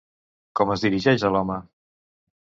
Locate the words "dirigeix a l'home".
0.85-1.59